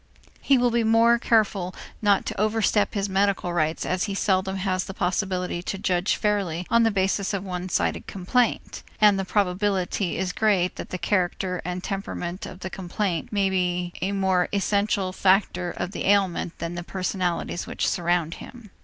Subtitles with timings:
[0.41, 4.55] He will be the more careful not to overstep his medical rights as he seldom
[4.55, 9.19] has the possibility to judge fairly on the basis of the one sided complaint, and
[9.19, 14.11] the probability is great that the character and temperament of the complainant may be a
[14.11, 18.71] more essential factor of the ailment than the personalities which surround him.